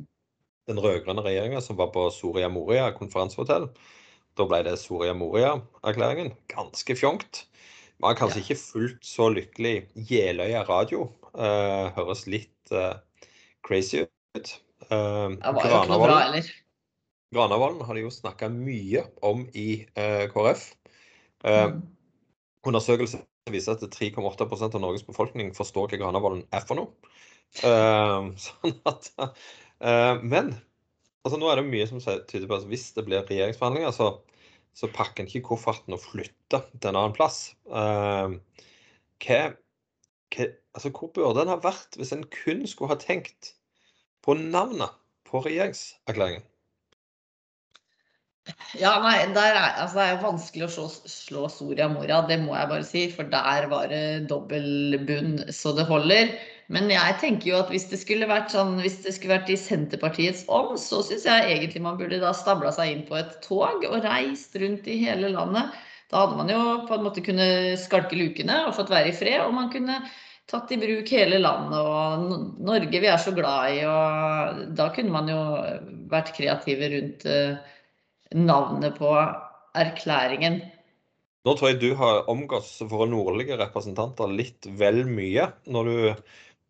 [0.70, 3.70] den rød-grønne regjeringa som var på Soria Moria konferansehotell.
[4.36, 6.34] Da ble det Soria Moria-erklæringen.
[6.52, 7.46] Ganske fjongt.
[7.96, 8.44] Vi har kanskje ja.
[8.44, 9.76] ikke fullt så lykkelig.
[10.10, 12.98] Jeløya radio eh, høres litt eh,
[13.64, 14.56] crazy ut.
[14.92, 16.50] Eh, det var jo ikke noe bra heller.
[17.36, 20.68] Granavolden har de jo snakka mye om i eh, KrF.
[21.48, 21.80] Eh, mm.
[22.68, 27.12] Undersøkelser viser at 3,8% av Norges befolkning forstår hva Granavolden er for noe.
[27.62, 30.56] Uh, sånn at, uh, men
[31.26, 34.10] altså, nå er det mye som tyder på at hvis det blir regjeringsforhandlinger, så,
[34.74, 37.54] så pakker en ikke kofferten og flytter til en annen plass.
[37.70, 38.40] Uh,
[39.22, 39.42] hva,
[40.34, 43.54] hva, altså, hvor burde en ha vært hvis en kun skulle ha tenkt
[44.26, 44.98] på navnet
[45.30, 46.46] på regjeringserklæringen?
[48.78, 52.54] Ja, nei, er, altså, Det er jo vanskelig å slå, slå Soria Moria, det må
[52.54, 53.06] jeg bare si.
[53.14, 56.36] For der var det dobbel bunn så det holder.
[56.74, 60.46] Men jeg tenker jo at hvis det skulle vært sånn, det skulle vært i Senterpartiets
[60.50, 64.00] ånd, så syns jeg egentlig man burde da stabla seg inn på et tog og
[64.06, 65.74] reist rundt i hele landet.
[66.10, 69.42] Da hadde man jo på en måte kunnet skalke lukene og fått være i fred.
[69.46, 70.02] Og man kunne
[70.50, 73.80] tatt i bruk hele landet og Norge vi er så glad i.
[73.90, 75.40] Og da kunne man jo
[76.12, 77.74] vært kreative rundt uh,
[78.36, 79.12] navnet på
[79.76, 80.62] erklæringen.
[81.46, 85.98] Nå tror jeg du har omgått våre nordlige representanter litt vel mye når du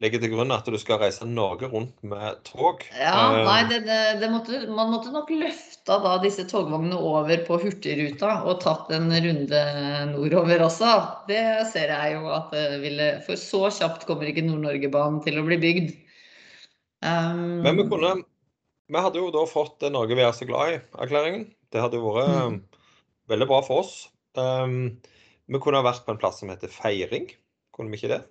[0.04, 2.84] legger til grunn at du skal reise Norge rundt med tog.
[3.00, 7.46] Ja, eh, nei, det, det, det måtte, Man måtte nok løfta da disse togvognene over
[7.48, 9.64] på Hurtigruta og tatt en runde
[10.12, 10.92] nordover også.
[11.32, 15.48] Det ser jeg jo at det ville For så kjapt kommer ikke Nord-Norge-banen til å
[15.48, 15.94] bli bygd.
[17.06, 18.16] Um, Men vi kunne
[18.92, 21.48] vi hadde jo da fått 'Norge vi er så glad i'-erklæringen.
[21.74, 22.60] Det hadde jo vært mm.
[23.32, 23.96] veldig bra for oss.
[24.38, 25.02] Um,
[25.48, 27.30] vi kunne ha vært på en plass som heter Feiring.
[27.76, 28.22] Kunne vi ikke det?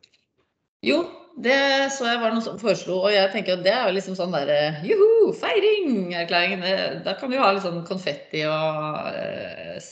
[0.85, 1.05] Jo,
[1.41, 1.57] det
[1.95, 4.35] så jeg var noe som foreslo, og jeg tenker at det er jo liksom sånn
[4.35, 6.65] derre juhu, feiring-erklæringen.
[7.07, 9.89] Da kan du ha litt sånn konfetti og eh,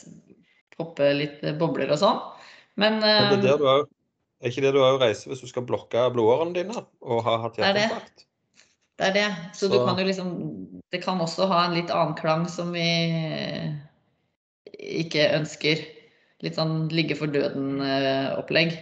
[0.77, 2.21] poppe litt bobler og sånn.
[2.79, 3.87] Men, Men det er, eh,
[4.41, 7.59] er, ikke det du òg reiser hvis du skal blokke blodårene dine og ha hatt
[7.59, 8.27] hjerteinfarkt?
[8.99, 9.27] Det er det.
[9.53, 10.33] Så, så, du kan jo liksom
[10.93, 12.85] Det kan også ha en litt annen klang som vi
[14.73, 15.81] ikke ønsker.
[16.43, 18.75] Litt sånn ligge for døden-opplegg.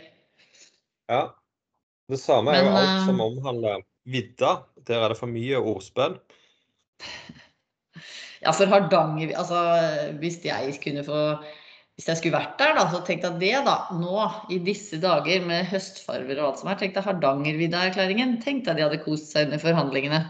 [1.12, 1.22] Ja.
[2.12, 4.56] Det samme er jo alt som eh, omhandler vidda.
[4.88, 6.18] Der er det for mye ordspill.
[8.42, 9.60] Ja, for Hardanger Altså,
[10.18, 11.20] hvis jeg kunne få
[12.00, 13.76] hvis jeg skulle vært der, da, så tenkte jeg det, da.
[13.94, 14.24] Nå
[14.54, 18.38] i disse dager med høstfarver og alt som er, tenkte jeg Hardangervidda-erklæringen.
[18.42, 20.22] Tenkte jeg de hadde kost seg under forhandlingene.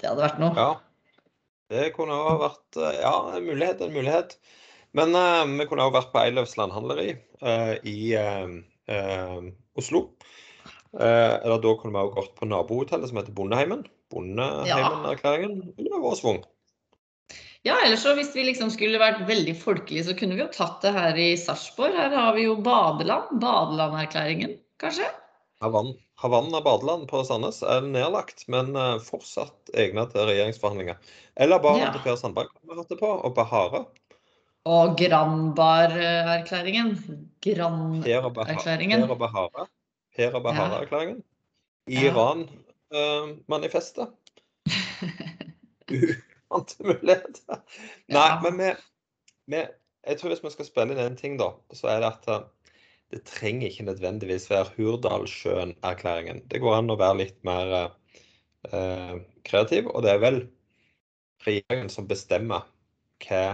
[0.00, 0.52] Det hadde vært noe.
[0.54, 0.70] Ja.
[1.70, 4.36] Det kunne ha vært Ja, en mulighet, en mulighet.
[4.98, 10.08] Men uh, vi kunne òg vært på Eiløvs landhandleri uh, i uh, Oslo.
[10.90, 13.84] eller da kunne vi òg gått på nabohotellet som heter Bondeheimen.
[14.10, 15.60] Bondeheimen-erklæringen.
[15.76, 15.84] Ja.
[15.86, 16.42] Det var svung.
[17.62, 20.80] Ja, ellers så hvis vi liksom skulle vært veldig folkelige, så kunne vi jo tatt
[20.84, 21.92] det her i Sarpsborg.
[21.92, 23.24] Her har vi jo badeland.
[23.42, 25.04] Badelanderklæringen, kanskje?
[25.60, 25.90] Havann,
[26.22, 30.96] Havanna badeland på Sandnes er nedlagt, men eh, fortsatt egnet til regjeringsforhandlinger.
[31.36, 31.90] Eller bare ja.
[31.92, 33.84] til Per Sandberg har vi det på, og Bahare.
[34.68, 36.90] Og Granbar-erklæringen.
[37.44, 39.00] Gran-erklæringen.
[39.04, 39.66] Hera Bahare.
[40.32, 41.20] og Bahare-erklæringen.
[41.88, 44.08] Iran-manifestet.
[45.90, 46.14] Uh,
[46.84, 47.60] muligheter.
[48.10, 48.38] Nei, ja.
[48.44, 48.70] men vi,
[49.54, 49.64] vi,
[50.06, 52.46] jeg tror hvis vi skal spille inn en ting, da, så er det at eh,
[53.10, 56.44] det trenger ikke nødvendigvis være Hurdalssjøen-erklæringen.
[56.50, 60.40] Det går an å være litt mer eh, kreativ, og det er vel
[61.46, 62.68] regjeringen som bestemmer
[63.24, 63.44] hva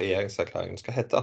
[0.00, 1.22] regjeringserklæringen skal hete.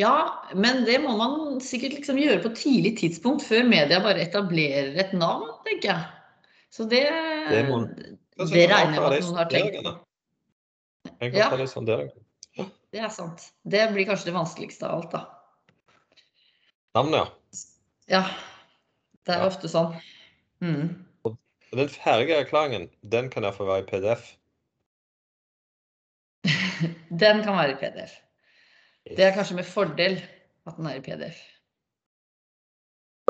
[0.00, 0.14] Ja,
[0.56, 5.12] men det må man sikkert liksom gjøre på tidlig tidspunkt, før media bare etablerer et
[5.12, 6.06] navn, tenker jeg.
[6.72, 7.04] Så det,
[7.50, 7.88] Det må-
[8.48, 9.74] det regner jeg med at noen har tenkt.
[11.20, 11.48] Jeg kan Ja.
[11.50, 12.66] ta.
[12.90, 13.52] Det er sant.
[13.62, 15.20] Det blir kanskje det vanskeligste av alt, da.
[16.94, 17.26] Navnet, ja.
[18.08, 18.22] Ja,
[19.26, 19.46] det er Ja.
[19.46, 19.94] ofte sånn.
[20.60, 21.06] Mm.
[21.72, 24.36] Den ferdige erklæringen, den kan derfor være i PDF.
[27.20, 28.10] Den kan være i PDF.
[29.04, 30.16] Det er kanskje med fordel
[30.66, 31.38] at den er i PDF.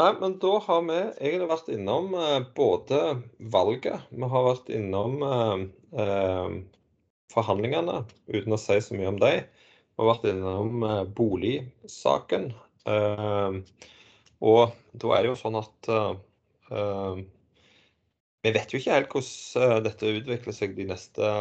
[0.01, 3.01] Nei, men da har vi egentlig vært innom eh, både
[3.53, 5.65] valget, vi har vært innom eh,
[6.05, 6.55] eh,
[7.35, 7.97] forhandlingene,
[8.33, 9.43] uten å si så mye om dem.
[9.45, 12.47] Vi har vært innom eh, boligsaken.
[12.89, 13.59] eh,
[14.41, 17.21] og da er det jo sånn at eh,
[18.47, 21.33] Vi vet jo ikke helt hvordan dette utvikler seg de neste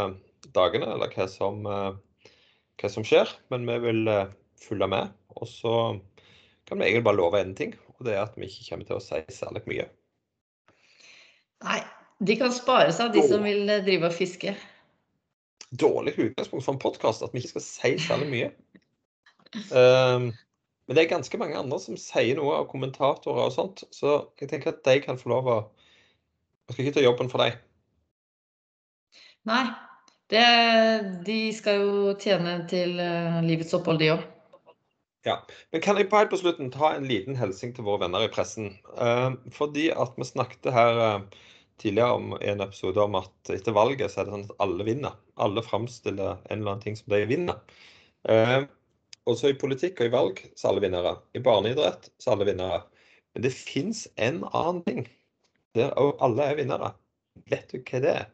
[0.57, 3.31] dagene, eller hva som, hva som skjer.
[3.53, 4.01] Men vi vil
[4.59, 5.13] følge med.
[5.39, 5.75] Og så
[6.67, 8.97] kan vi egentlig bare love én ting, og det er at vi ikke kommer til
[8.97, 9.85] å si særlig mye.
[11.67, 11.79] Nei,
[12.23, 14.53] de kan spare seg, de som vil eh, drive og fiske.
[15.69, 18.51] Dårlig utgangspunkt for en podkast at vi ikke skal si særlig mye.
[19.75, 20.29] Um,
[20.87, 24.51] men det er ganske mange andre som sier noe av kommentatorer og sånt, så jeg
[24.53, 25.59] tenker at de kan få lov å
[26.69, 27.55] Jeg skal ikke ta jobben for dem.
[29.49, 29.63] Nei,
[30.29, 30.43] det,
[31.25, 34.27] de skal jo tjene til eh, livets opphold, de òg.
[35.25, 38.31] Men kan jeg på helt på slutten ta en liten hilsen til våre venner i
[38.31, 38.71] pressen?
[38.95, 41.39] Eh, fordi at vi snakket her eh,
[41.81, 45.17] tidligere om en episode om at etter valget så er det sånn at alle vinner.
[45.39, 47.59] Alle framstiller en eller annen ting som de vinner.
[48.31, 48.63] Eh,
[49.29, 51.13] også i politikk og i valg så er alle vinnere.
[51.35, 52.81] I barneidrett så er alle vinnere.
[53.35, 55.05] Men det fins en annen ting
[55.77, 56.93] der òg alle er vinnere.
[57.51, 58.27] Vet du hva det er?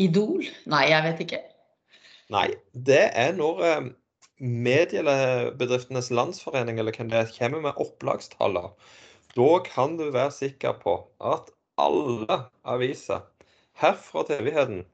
[0.00, 0.44] Idol?
[0.68, 1.44] Nei, jeg vet ikke.
[2.34, 3.88] Nei, det er når eh,
[4.42, 8.74] Mediebedriftenes Landsforening eller hvem det er, kommer med opplagstallene.
[9.36, 13.22] Da kan du være sikker på at alle aviser
[13.80, 14.84] herfra til evigheten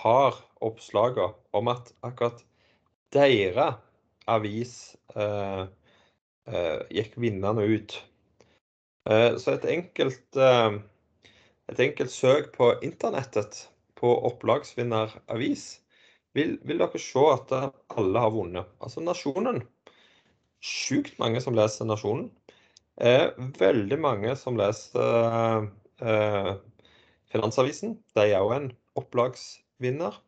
[0.00, 2.42] har oppslagene om at akkurat
[3.14, 3.78] deres
[4.30, 4.74] avis
[5.16, 5.62] eh,
[6.48, 7.96] eh, gikk vinnende ut.
[9.08, 10.78] Eh, så et enkelt, eh,
[11.72, 13.68] et enkelt søk på internettet
[14.00, 15.66] på opplagsvinneravis
[16.34, 17.52] vil, vil dere se at
[17.94, 18.70] alle har vunnet.
[18.82, 19.62] Altså Nasjonen.
[20.64, 22.30] Sjukt mange som leser Nasjonen.
[22.96, 25.68] Eh, veldig mange som leser
[26.00, 26.52] eh,
[27.32, 27.98] Finansavisen.
[28.14, 30.20] De er òg en opplagsvinner.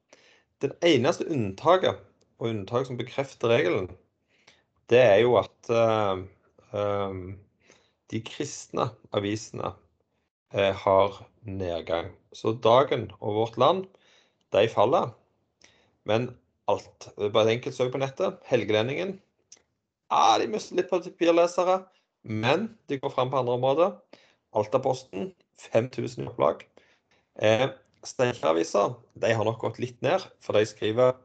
[0.62, 2.00] Det eneste unntaket,
[2.40, 3.90] og unntaket som bekrefter regelen,
[4.90, 6.22] det er jo at eh,
[6.78, 7.20] eh,
[8.12, 9.72] de kristne avisene
[10.54, 12.12] eh, har nedgang.
[12.32, 13.86] Så Dagen og Vårt Land,
[14.54, 15.14] de faller.
[16.06, 16.28] Men
[16.70, 17.08] alt.
[17.16, 18.38] Det er bare et enkelt søk på nettet.
[18.50, 19.16] Helgelendingen.
[20.10, 21.80] Ja, de mister litt papirlesere,
[22.26, 23.96] men de går fram på andre områder.
[24.56, 25.32] Altaposten
[25.72, 26.62] 5000 i opplag.
[27.42, 27.66] Eh,
[28.06, 28.84] Steinkjer-avisa
[29.18, 31.16] de har nok gått litt ned, for de skriver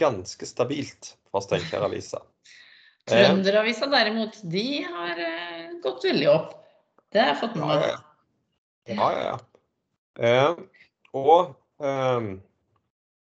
[0.00, 2.22] ganske stabilt fra Steinkjer-avisa.
[2.24, 6.54] Eh, Trønderavisa derimot, de har eh, gått veldig opp.
[7.12, 7.90] Det har jeg fått med Ja, meg.
[7.92, 9.36] ja, Ja, ja, ja.
[10.14, 10.56] Eh,
[11.16, 12.26] og eh,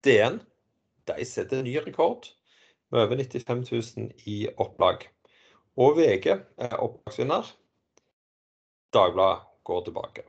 [0.08, 0.39] DN
[1.09, 2.29] de setter ny rekord
[2.91, 3.65] med over 95
[3.97, 5.07] 000 i opplag.
[5.77, 7.51] Og VG er opplagsvinner.
[8.93, 10.23] Dagbladet går tilbake.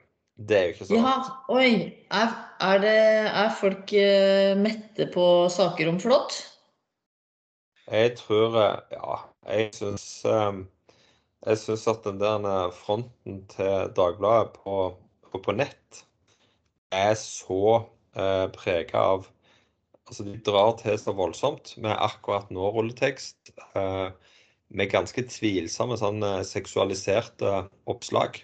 [0.49, 1.01] Det er jo ikke sånn.
[1.03, 1.15] Ja,
[1.51, 1.71] oi.
[2.15, 2.99] Er, er, det,
[3.43, 6.37] er folk eh, mette på saker om flått?
[7.89, 9.17] Jeg tror eh, Ja,
[9.49, 10.61] jeg syns eh,
[11.47, 14.77] Jeg syns at den der fronten til Dagbladet på,
[15.27, 16.05] på, på nett
[16.95, 17.63] er så
[18.17, 19.27] eh, prega av
[20.09, 23.53] Altså, de drar til så voldsomt med akkurat nå-rulletekst.
[23.77, 24.09] Eh,
[24.69, 28.41] med ganske tvilsomme sånn eh, seksualiserte oppslag.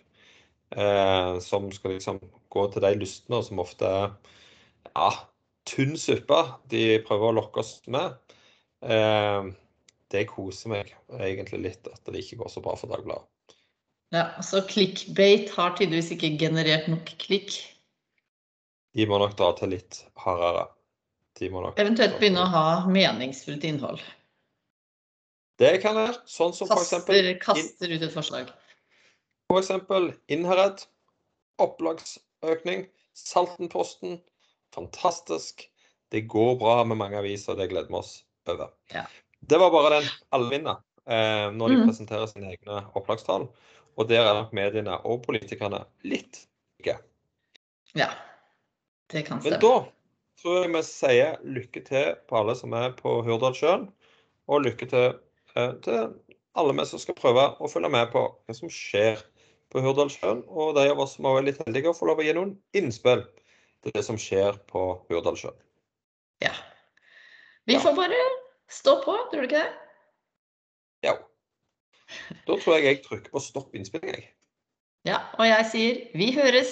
[0.74, 2.20] Eh, som skal liksom
[2.52, 4.14] gå til de lystne som ofte er
[4.94, 5.10] ja,
[5.68, 6.40] tynn suppe
[6.72, 8.16] de prøver å lokke oss med.
[8.84, 9.52] Eh,
[10.12, 13.30] det koser meg egentlig litt at det ikke går så bra for Dagbladet.
[14.14, 17.56] Ja, så clickbate har tydeligvis ikke generert nok klikk.
[18.94, 20.68] De må nok dra til litt hardere.
[21.50, 24.02] Må nok Eventuelt begynne å ha meningsfullt innhold.
[25.58, 26.16] Det kan være.
[26.30, 28.52] Sånn som for eksempel, Kaster, kaster ut et forslag.
[29.50, 30.84] for eksempel Innherred.
[31.62, 32.86] Opplagsøkning.
[33.14, 34.20] Saltenposten.
[34.74, 35.68] Fantastisk.
[36.10, 38.70] Det går bra med mange aviser, det gleder vi oss over.
[38.94, 39.06] Ja.
[39.40, 40.76] Det var bare den allvinna
[41.06, 41.86] eh, når de mm.
[41.88, 43.48] presenterer sine egne opplagstall.
[43.94, 46.44] Og der er nok mediene og politikerne litt
[46.82, 46.98] ikke.
[47.98, 48.10] Ja.
[49.10, 49.58] Det kan stemme.
[49.58, 49.74] Men da
[50.40, 53.88] tror jeg vi sier lykke til på alle som er på Hurdalssjøen,
[54.50, 55.06] og lykke til
[55.56, 56.10] eh, til
[56.54, 59.22] alle vi som skal prøve å følge med på hva som skjer
[59.74, 62.36] på Hurdalssjøen, og de av oss som er litt heldige og får lov å gi
[62.36, 63.24] noen innspill
[63.84, 65.56] til det som skjer på Hurdalssjøen.
[66.44, 66.54] Ja.
[67.66, 68.20] Vi får bare
[68.70, 69.72] stå på, tror du ikke det?
[71.08, 71.16] Ja.
[72.46, 74.30] Da tror jeg jeg trykker på stopp innspilling, jeg.
[75.04, 76.70] Ja, og jeg sier vi høres.